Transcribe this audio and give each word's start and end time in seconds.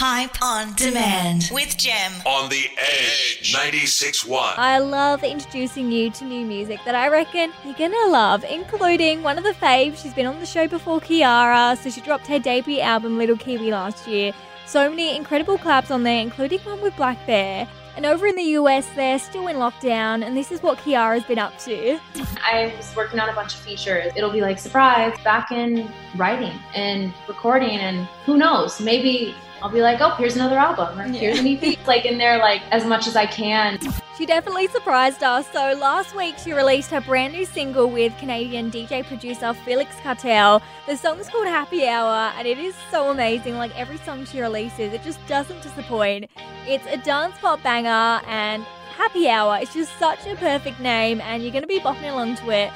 Hype 0.00 0.40
on 0.40 0.74
demand 0.74 1.50
with 1.52 1.76
Gem. 1.76 2.12
On 2.24 2.48
the 2.48 2.70
Edge 2.78 3.52
96.1. 3.52 4.54
I 4.56 4.78
love 4.78 5.24
introducing 5.24 5.90
you 5.90 6.08
to 6.10 6.24
new 6.24 6.46
music 6.46 6.78
that 6.84 6.94
I 6.94 7.08
reckon 7.08 7.52
you're 7.64 7.74
gonna 7.74 8.06
love, 8.06 8.44
including 8.44 9.24
one 9.24 9.38
of 9.38 9.42
the 9.42 9.54
faves. 9.54 10.00
She's 10.00 10.14
been 10.14 10.26
on 10.26 10.38
the 10.38 10.46
show 10.46 10.68
before, 10.68 11.00
Kiiara. 11.00 11.76
So 11.78 11.90
she 11.90 12.00
dropped 12.00 12.28
her 12.28 12.38
debut 12.38 12.78
album, 12.78 13.18
Little 13.18 13.36
Kiwi, 13.36 13.72
last 13.72 14.06
year. 14.06 14.32
So 14.66 14.88
many 14.88 15.16
incredible 15.16 15.58
collabs 15.58 15.90
on 15.90 16.04
there, 16.04 16.22
including 16.22 16.60
one 16.60 16.80
with 16.80 16.94
blackbear. 16.94 17.66
And 17.96 18.06
over 18.06 18.28
in 18.28 18.36
the 18.36 18.50
US, 18.60 18.86
they're 18.94 19.18
still 19.18 19.48
in 19.48 19.56
lockdown, 19.56 20.24
and 20.24 20.36
this 20.36 20.52
is 20.52 20.62
what 20.62 20.78
Kiiara's 20.78 21.24
been 21.24 21.40
up 21.40 21.58
to. 21.58 21.98
I 22.40 22.72
was 22.76 22.94
working 22.94 23.18
on 23.18 23.30
a 23.30 23.34
bunch 23.34 23.54
of 23.54 23.60
features. 23.62 24.12
It'll 24.14 24.30
be 24.30 24.42
like 24.42 24.60
surprise, 24.60 25.18
back 25.24 25.50
in 25.50 25.92
writing 26.16 26.56
and 26.76 27.12
recording, 27.26 27.80
and 27.80 28.06
who 28.24 28.36
knows, 28.36 28.80
maybe 28.80 29.34
I'll 29.62 29.70
be 29.70 29.82
like, 29.82 30.00
oh, 30.00 30.10
here's 30.16 30.36
another 30.36 30.56
album, 30.56 30.98
or 30.98 31.04
here's 31.04 31.38
an 31.38 31.46
EP. 31.46 31.86
Like 31.86 32.04
in 32.04 32.18
there, 32.18 32.38
like 32.38 32.62
as 32.70 32.84
much 32.84 33.06
as 33.06 33.16
I 33.16 33.26
can. 33.26 33.78
She 34.16 34.26
definitely 34.26 34.66
surprised 34.66 35.22
us. 35.22 35.46
So 35.52 35.78
last 35.80 36.14
week 36.16 36.36
she 36.38 36.52
released 36.52 36.90
her 36.90 37.00
brand 37.00 37.34
new 37.34 37.44
single 37.44 37.88
with 37.88 38.16
Canadian 38.18 38.68
DJ 38.68 39.06
producer 39.06 39.54
Felix 39.64 39.94
Cartal. 40.02 40.60
The 40.86 40.96
song's 40.96 41.28
called 41.28 41.46
Happy 41.46 41.86
Hour 41.86 42.32
and 42.36 42.46
it 42.46 42.58
is 42.58 42.74
so 42.90 43.10
amazing. 43.10 43.54
Like 43.54 43.76
every 43.78 43.98
song 43.98 44.24
she 44.24 44.40
releases, 44.40 44.92
it 44.92 45.04
just 45.04 45.24
doesn't 45.28 45.62
disappoint. 45.62 46.28
It's 46.66 46.84
a 46.86 46.96
dance 46.96 47.36
pop 47.40 47.62
banger 47.62 48.20
and 48.26 48.64
Happy 48.96 49.28
Hour 49.28 49.60
is 49.62 49.72
just 49.72 49.96
such 50.00 50.26
a 50.26 50.34
perfect 50.34 50.80
name 50.80 51.20
and 51.20 51.40
you're 51.40 51.52
going 51.52 51.62
to 51.62 51.68
be 51.68 51.78
bopping 51.78 52.10
along 52.10 52.34
to 52.38 52.50
it. 52.50 52.72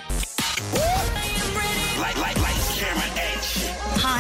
Light, 1.99 2.17
light, 2.17 2.17
lights, 2.17 2.19
camera, 2.19 2.39
Edge. 2.39 2.42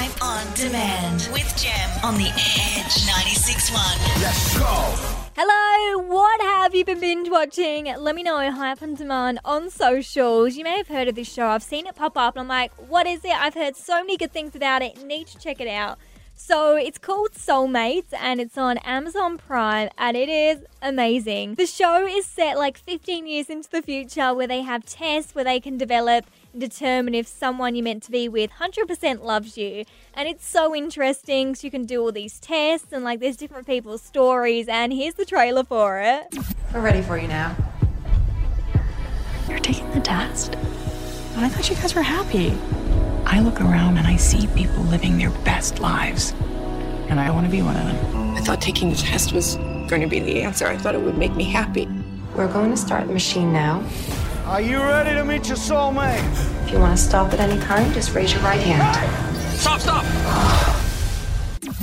Hype 0.02 0.20
on 0.20 0.54
demand 0.54 1.28
with 1.32 1.56
Gem 1.56 1.90
on 2.02 2.14
the 2.14 2.26
Edge 2.26 3.06
96.1. 3.06 4.20
Let's 4.20 4.58
go. 4.58 4.64
Hello, 5.36 6.02
what 6.08 6.40
have 6.40 6.74
you 6.74 6.84
been 6.84 6.98
binge 6.98 7.28
watching? 7.30 7.84
Let 7.84 8.16
me 8.16 8.24
know, 8.24 8.50
Hype 8.50 8.82
on 8.82 8.96
Demand 8.96 9.38
on 9.44 9.70
socials. 9.70 10.56
You 10.56 10.64
may 10.64 10.76
have 10.78 10.88
heard 10.88 11.06
of 11.06 11.14
this 11.14 11.32
show. 11.32 11.46
I've 11.46 11.62
seen 11.62 11.86
it 11.86 11.94
pop 11.94 12.16
up 12.16 12.34
and 12.34 12.40
I'm 12.40 12.48
like, 12.48 12.72
what 12.90 13.06
is 13.06 13.24
it? 13.24 13.30
I've 13.30 13.54
heard 13.54 13.76
so 13.76 13.98
many 13.98 14.16
good 14.16 14.32
things 14.32 14.56
about 14.56 14.82
it. 14.82 15.00
Need 15.06 15.28
to 15.28 15.38
check 15.38 15.60
it 15.60 15.68
out. 15.68 16.00
So 16.34 16.76
it's 16.76 16.98
called 16.98 17.32
Soulmates 17.32 18.12
and 18.18 18.40
it's 18.40 18.58
on 18.58 18.78
Amazon 18.78 19.38
Prime 19.38 19.90
and 19.96 20.16
it 20.16 20.28
is 20.28 20.64
amazing. 20.80 21.54
The 21.54 21.66
show 21.66 22.06
is 22.06 22.26
set 22.26 22.58
like 22.58 22.76
15 22.78 23.26
years 23.26 23.48
into 23.48 23.70
the 23.70 23.80
future 23.82 24.34
where 24.34 24.48
they 24.48 24.62
have 24.62 24.84
tests 24.84 25.34
where 25.34 25.44
they 25.44 25.60
can 25.60 25.78
develop 25.78 26.26
and 26.52 26.60
determine 26.60 27.14
if 27.14 27.26
someone 27.26 27.74
you're 27.74 27.84
meant 27.84 28.02
to 28.04 28.10
be 28.10 28.28
with 28.28 28.50
100% 28.60 29.22
loves 29.22 29.56
you. 29.56 29.84
And 30.14 30.28
it's 30.28 30.46
so 30.46 30.74
interesting. 30.74 31.54
So 31.54 31.66
you 31.66 31.70
can 31.70 31.84
do 31.84 32.02
all 32.02 32.12
these 32.12 32.40
tests 32.40 32.92
and 32.92 33.04
like 33.04 33.20
there's 33.20 33.36
different 33.36 33.66
people's 33.66 34.02
stories 34.02 34.68
and 34.68 34.92
here's 34.92 35.14
the 35.14 35.24
trailer 35.24 35.64
for 35.64 36.00
it. 36.00 36.34
We're 36.74 36.80
ready 36.80 37.02
for 37.02 37.16
you 37.16 37.28
now. 37.28 37.56
You're 39.48 39.60
taking 39.60 39.90
the 39.92 40.00
test? 40.00 40.52
But 41.34 41.44
I 41.44 41.48
thought 41.48 41.70
you 41.70 41.76
guys 41.76 41.94
were 41.94 42.02
happy. 42.02 42.52
I 43.32 43.40
look 43.40 43.62
around 43.62 43.96
and 43.96 44.06
I 44.06 44.16
see 44.16 44.46
people 44.48 44.82
living 44.84 45.16
their 45.16 45.30
best 45.30 45.78
lives. 45.78 46.34
And 47.08 47.18
I 47.18 47.30
want 47.30 47.46
to 47.46 47.50
be 47.50 47.62
one 47.62 47.74
of 47.78 47.86
them. 47.86 48.36
I 48.36 48.42
thought 48.42 48.60
taking 48.60 48.90
the 48.90 48.96
test 48.96 49.32
was 49.32 49.56
going 49.88 50.02
to 50.02 50.06
be 50.06 50.20
the 50.20 50.42
answer. 50.42 50.66
I 50.66 50.76
thought 50.76 50.94
it 50.94 51.00
would 51.00 51.16
make 51.16 51.34
me 51.34 51.44
happy. 51.44 51.88
We're 52.36 52.52
going 52.52 52.70
to 52.72 52.76
start 52.76 53.06
the 53.06 53.14
machine 53.14 53.50
now. 53.50 53.82
Are 54.44 54.60
you 54.60 54.76
ready 54.76 55.14
to 55.14 55.24
meet 55.24 55.48
your 55.48 55.56
soulmate? 55.56 56.22
If 56.66 56.72
you 56.72 56.78
want 56.78 56.94
to 56.94 57.02
stop 57.02 57.32
at 57.32 57.40
any 57.40 57.58
time, 57.62 57.90
just 57.94 58.14
raise 58.14 58.34
your 58.34 58.42
right 58.42 58.60
hand. 58.60 58.84
Stop, 59.58 59.80
stop! 59.80 60.04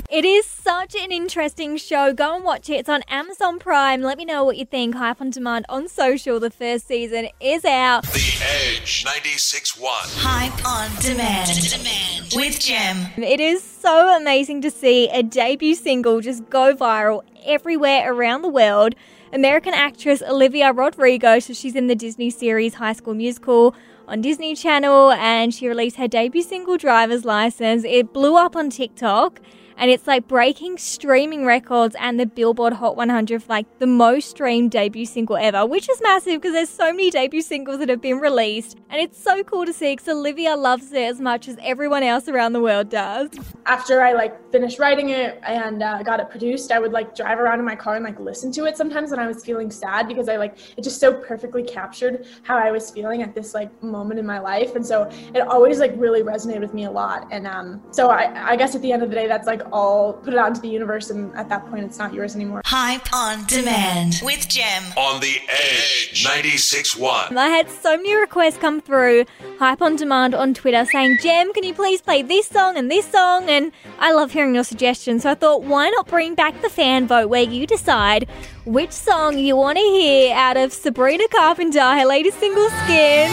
It 0.08 0.24
is 0.24 0.59
such 0.70 0.94
an 0.94 1.10
interesting 1.10 1.76
show. 1.76 2.12
Go 2.12 2.36
and 2.36 2.44
watch 2.44 2.70
it. 2.70 2.74
It's 2.74 2.88
on 2.88 3.02
Amazon 3.08 3.58
Prime. 3.58 4.02
Let 4.02 4.16
me 4.16 4.24
know 4.24 4.44
what 4.44 4.56
you 4.56 4.64
think. 4.64 4.94
Hype 4.94 5.20
on 5.20 5.30
Demand 5.30 5.66
on 5.68 5.88
social. 5.88 6.38
The 6.38 6.48
first 6.48 6.86
season 6.86 7.26
is 7.40 7.64
out. 7.64 8.04
The 8.04 8.38
Edge 8.40 9.04
96.1. 9.04 9.80
Hype 9.82 10.64
on 10.64 10.88
demand. 11.02 11.50
demand 11.68 12.32
with 12.36 12.60
Gem. 12.60 13.08
It 13.16 13.40
is 13.40 13.64
so 13.64 14.16
amazing 14.16 14.60
to 14.62 14.70
see 14.70 15.08
a 15.08 15.24
debut 15.24 15.74
single 15.74 16.20
just 16.20 16.48
go 16.48 16.76
viral 16.76 17.24
everywhere 17.44 18.12
around 18.12 18.42
the 18.42 18.48
world. 18.48 18.94
American 19.32 19.74
actress 19.74 20.22
Olivia 20.22 20.72
Rodrigo, 20.72 21.40
so 21.40 21.52
she's 21.52 21.74
in 21.74 21.88
the 21.88 21.96
Disney 21.96 22.30
series 22.30 22.74
High 22.74 22.92
School 22.92 23.14
Musical 23.14 23.74
on 24.06 24.20
Disney 24.20 24.54
Channel, 24.54 25.10
and 25.12 25.52
she 25.52 25.66
released 25.66 25.96
her 25.96 26.06
debut 26.06 26.42
single 26.42 26.76
Driver's 26.76 27.24
License. 27.24 27.82
It 27.82 28.12
blew 28.12 28.36
up 28.36 28.54
on 28.54 28.70
TikTok. 28.70 29.40
And 29.80 29.90
it's 29.90 30.06
like 30.06 30.28
breaking 30.28 30.76
streaming 30.76 31.46
records 31.46 31.96
and 31.98 32.20
the 32.20 32.26
Billboard 32.26 32.74
Hot 32.74 32.96
100 32.96 33.42
for 33.42 33.48
like 33.48 33.78
the 33.78 33.86
most 33.86 34.28
streamed 34.28 34.72
debut 34.72 35.06
single 35.06 35.38
ever, 35.38 35.64
which 35.64 35.88
is 35.88 36.02
massive 36.02 36.34
because 36.34 36.52
there's 36.52 36.68
so 36.68 36.92
many 36.92 37.10
debut 37.10 37.40
singles 37.40 37.78
that 37.78 37.88
have 37.88 38.02
been 38.02 38.18
released. 38.18 38.76
And 38.90 39.00
it's 39.00 39.18
so 39.18 39.42
cool 39.42 39.64
to 39.64 39.72
see 39.72 39.94
because 39.94 40.06
Olivia 40.08 40.54
loves 40.54 40.92
it 40.92 41.04
as 41.04 41.18
much 41.18 41.48
as 41.48 41.56
everyone 41.62 42.02
else 42.02 42.28
around 42.28 42.52
the 42.52 42.60
world 42.60 42.90
does. 42.90 43.30
after 43.64 44.02
I 44.02 44.12
like 44.12 44.52
finished 44.52 44.78
writing 44.78 45.10
it 45.10 45.40
and 45.44 45.82
uh, 45.82 46.02
got 46.02 46.20
it 46.20 46.28
produced, 46.28 46.72
I 46.72 46.78
would 46.78 46.92
like 46.92 47.14
drive 47.14 47.38
around 47.38 47.58
in 47.58 47.64
my 47.64 47.76
car 47.76 47.96
and 47.96 48.04
like 48.04 48.20
listen 48.20 48.52
to 48.52 48.64
it 48.64 48.76
sometimes 48.76 49.12
when 49.12 49.20
I 49.20 49.26
was 49.26 49.44
feeling 49.44 49.70
sad 49.70 50.08
because 50.08 50.28
I 50.28 50.36
like 50.36 50.58
it 50.76 50.82
just 50.82 51.00
so 51.00 51.14
perfectly 51.14 51.62
captured 51.62 52.26
how 52.42 52.58
I 52.58 52.70
was 52.70 52.90
feeling 52.90 53.22
at 53.22 53.34
this 53.34 53.54
like 53.54 53.70
moment 53.82 54.20
in 54.20 54.26
my 54.26 54.40
life, 54.40 54.74
and 54.74 54.84
so 54.84 55.08
it 55.34 55.40
always 55.40 55.78
like 55.78 55.92
really 55.96 56.22
resonated 56.22 56.60
with 56.60 56.74
me 56.74 56.84
a 56.84 56.90
lot. 56.90 57.28
And 57.30 57.46
um, 57.46 57.82
so 57.92 58.10
I, 58.10 58.50
I 58.50 58.56
guess 58.56 58.74
at 58.74 58.82
the 58.82 58.92
end 58.92 59.02
of 59.02 59.08
the 59.08 59.14
day, 59.14 59.26
that's 59.26 59.46
like 59.46 59.62
all 59.72 60.14
put 60.14 60.32
it 60.32 60.38
out 60.38 60.48
into 60.48 60.60
the 60.60 60.68
universe, 60.68 61.10
and 61.10 61.34
at 61.36 61.48
that 61.48 61.68
point, 61.68 61.84
it's 61.84 61.98
not 61.98 62.12
yours 62.12 62.34
anymore. 62.34 62.62
Hype 62.64 63.12
on 63.12 63.44
demand 63.46 64.20
with 64.22 64.48
Gem. 64.48 64.82
On 64.96 65.20
the 65.20 65.40
Edge 65.48 66.24
96.1. 66.24 67.36
I 67.36 67.48
had 67.48 67.70
so 67.70 67.96
many 67.96 68.14
requests 68.14 68.58
come 68.58 68.80
through, 68.80 69.24
Hype 69.58 69.82
on 69.82 69.96
Demand 69.96 70.34
on 70.34 70.54
Twitter, 70.54 70.84
saying, 70.84 71.18
Jem, 71.22 71.52
can 71.52 71.64
you 71.64 71.74
please 71.74 72.00
play 72.02 72.22
this 72.22 72.46
song 72.46 72.76
and 72.76 72.90
this 72.90 73.06
song? 73.06 73.48
And 73.48 73.72
I 73.98 74.12
love 74.12 74.32
hearing 74.32 74.54
your 74.54 74.64
suggestions. 74.64 75.22
So 75.22 75.30
I 75.30 75.34
thought, 75.34 75.62
why 75.62 75.88
not 75.90 76.06
bring 76.06 76.34
back 76.34 76.60
the 76.62 76.70
fan 76.70 77.06
vote 77.06 77.28
where 77.28 77.42
you 77.42 77.66
decide 77.66 78.28
which 78.64 78.92
song 78.92 79.38
you 79.38 79.56
want 79.56 79.78
to 79.78 79.84
hear 79.84 80.34
out 80.34 80.56
of 80.56 80.72
Sabrina 80.72 81.28
Carpenter, 81.28 81.80
her 81.80 82.04
latest 82.04 82.38
single, 82.38 82.68
Skin? 82.84 83.30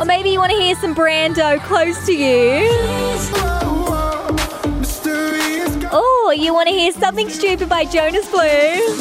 Or 0.00 0.04
maybe 0.04 0.30
you 0.30 0.38
want 0.38 0.52
to 0.52 0.58
hear 0.58 0.74
some 0.76 0.94
Brando 0.94 1.60
close 1.60 2.04
to 2.06 2.12
you. 2.12 3.41
You 6.34 6.54
want 6.54 6.68
to 6.70 6.74
hear 6.74 6.92
something 6.92 7.28
stupid 7.28 7.68
by 7.68 7.84
Jonas 7.84 8.26
Blue. 8.30 8.96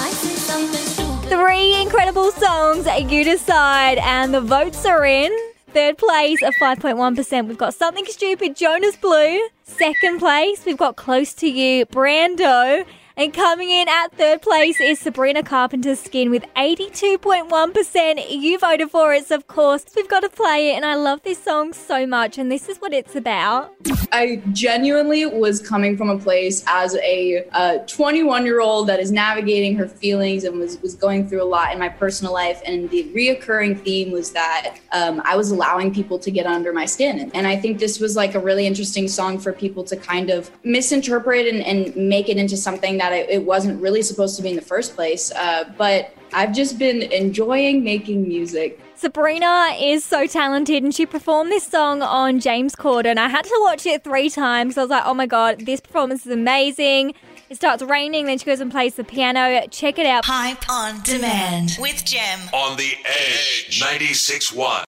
Three 1.30 1.82
incredible 1.82 2.30
songs, 2.32 2.86
you 3.10 3.24
decide, 3.24 4.00
and 4.00 4.34
the 4.34 4.42
votes 4.42 4.86
are 4.86 5.06
in. 5.06 5.32
Third 5.70 5.98
place 5.98 6.44
at 6.44 6.54
5.1%, 6.56 7.48
we've 7.48 7.58
got 7.58 7.74
Something 7.74 8.06
Stupid, 8.08 8.58
Jonas 8.58 8.98
Blue. 8.98 9.48
Second 9.64 10.20
place, 10.20 10.66
we've 10.66 10.78
got 10.78 10.98
Close 10.98 11.34
to 11.36 11.48
You, 11.48 11.86
Brando. 11.86 12.86
And 13.18 13.34
coming 13.34 13.70
in 13.70 13.90
at 13.90 14.14
third 14.14 14.42
place 14.42 14.80
is 14.80 15.00
Sabrina 15.00 15.44
Carpenter's 15.44 16.00
Skin 16.00 16.30
with 16.30 16.44
82.1%. 16.56 18.26
You 18.30 18.58
voted 18.58 18.90
for 18.90 19.14
it, 19.14 19.28
so 19.28 19.36
of 19.36 19.48
course 19.48 19.86
we've 19.96 20.08
got 20.08 20.22
to 20.22 20.30
play 20.30 20.72
it. 20.72 20.76
And 20.76 20.86
I 20.86 20.96
love 20.96 21.22
this 21.24 21.44
song 21.44 21.74
so 21.74 22.08
much, 22.08 22.38
and 22.38 22.52
this 22.52 22.70
is 22.70 22.78
what 22.78 22.94
it's 22.94 23.16
about. 23.16 23.74
I 24.14 24.42
genuinely 24.52 25.26
was 25.26 25.62
coming 25.62 25.98
from 25.98 26.10
a 26.10 26.18
place 26.18 26.64
as 26.68 26.96
a 26.96 27.46
21 27.88 28.46
year 28.46 28.62
old 28.62 28.88
that 28.88 29.00
is 29.00 29.12
navigating 29.12 29.76
her 29.76 29.88
feelings 29.88 30.44
and 30.44 30.58
was, 30.58 30.82
was 30.82 30.96
going 30.96 31.28
through 31.28 31.44
a 31.44 31.46
lot 31.46 31.74
in 31.74 31.80
my 31.80 31.90
personal 31.90 32.34
life. 32.34 32.62
And 32.66 32.90
the 32.90 33.04
reoccurring 33.16 33.82
theme 33.82 34.12
was 34.12 34.32
that 34.32 34.78
um, 34.92 35.22
I 35.26 35.36
was 35.36 35.52
allowing 35.52 35.94
people 35.94 36.18
to 36.20 36.32
get 36.32 36.46
under 36.46 36.72
my 36.72 36.86
skin. 36.86 37.32
And 37.34 37.48
I 37.48 37.56
think 37.56 37.80
this 37.80 38.00
was 38.00 38.16
like 38.16 38.36
a 38.36 38.40
really 38.40 38.66
interesting 38.66 39.08
song 39.08 39.38
for 39.40 39.52
people 39.52 39.84
to 39.86 39.98
kind 39.98 40.30
of 40.30 40.50
misinterpret 40.64 41.48
and, 41.48 41.62
and 41.62 41.96
make 41.96 42.30
it 42.30 42.38
into 42.38 42.58
something 42.58 42.98
that 43.02 43.14
it, 43.14 43.30
it 43.32 43.46
wasn't 43.46 43.82
really 43.82 44.04
supposed 44.04 44.36
to 44.38 44.44
be 44.44 44.50
in 44.50 44.56
the 44.56 44.62
first 44.62 44.96
place. 44.96 45.32
Uh, 45.32 45.64
but 45.76 46.14
I've 46.34 46.54
just 46.54 46.78
been 46.78 47.02
enjoying 47.02 47.84
making 47.84 48.28
music. 48.28 48.80
Sabrina 48.96 49.76
is 49.80 50.06
so 50.06 50.28
talented 50.28 50.84
and 50.84 50.94
she 50.94 51.08
performed 51.08 51.52
this 51.52 51.64
song 51.64 52.04
on 52.04 52.40
James 52.40 52.76
Corden. 52.76 53.18
I 53.18 53.28
had 53.28 53.46
to 53.46 53.60
watch 53.64 53.88
it 53.88 54.04
three 54.04 54.30
times. 54.30 54.78
I 54.78 54.82
was 54.82 54.92
like, 54.92 55.04
oh 55.06 55.16
my 55.16 55.26
god, 55.26 55.66
this 55.66 55.80
performance 55.80 56.28
is 56.28 56.32
amazing. 56.32 57.16
It 57.50 57.56
starts 57.56 57.82
raining, 57.82 58.28
then 58.28 58.38
she 58.38 58.46
goes 58.46 58.60
and 58.60 58.72
plays 58.72 58.94
the 58.96 59.04
piano. 59.04 59.68
Check 59.72 59.98
it 59.98 60.06
out. 60.06 60.24
Hype 60.26 60.70
on 60.70 61.02
demand 61.02 61.78
with 61.80 62.06
Gem. 62.06 62.40
On 62.54 62.78
the 62.78 62.94
Edge 63.04 63.82
96.1. 63.82 64.84